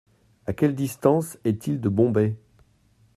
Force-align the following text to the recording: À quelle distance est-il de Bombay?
À 0.47 0.53
quelle 0.53 0.73
distance 0.73 1.37
est-il 1.43 1.79
de 1.79 1.87
Bombay? 1.87 2.35